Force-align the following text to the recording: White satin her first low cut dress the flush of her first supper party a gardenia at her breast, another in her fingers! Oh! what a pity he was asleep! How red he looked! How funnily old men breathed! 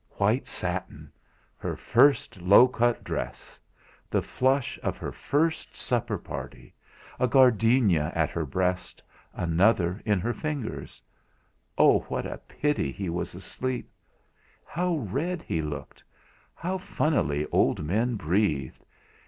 White 0.17 0.47
satin 0.47 1.11
her 1.57 1.75
first 1.75 2.41
low 2.41 2.67
cut 2.67 3.03
dress 3.03 3.59
the 4.09 4.23
flush 4.23 4.79
of 4.81 4.97
her 4.97 5.11
first 5.11 5.75
supper 5.75 6.17
party 6.17 6.73
a 7.19 7.27
gardenia 7.27 8.11
at 8.15 8.31
her 8.31 8.43
breast, 8.43 9.03
another 9.31 10.01
in 10.03 10.19
her 10.19 10.33
fingers! 10.33 11.03
Oh! 11.77 11.99
what 12.09 12.25
a 12.25 12.39
pity 12.47 12.91
he 12.91 13.11
was 13.11 13.35
asleep! 13.35 13.91
How 14.65 14.95
red 14.95 15.43
he 15.43 15.61
looked! 15.61 16.03
How 16.55 16.79
funnily 16.79 17.45
old 17.51 17.85
men 17.85 18.15
breathed! 18.15 18.83